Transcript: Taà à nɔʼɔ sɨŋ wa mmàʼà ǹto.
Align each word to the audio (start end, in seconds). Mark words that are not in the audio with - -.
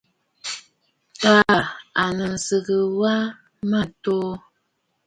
Taà 1.21 1.55
à 2.01 2.03
nɔʼɔ 2.17 2.37
sɨŋ 2.45 2.67
wa 2.99 3.13
mmàʼà 3.67 3.85
ǹto. 3.91 4.15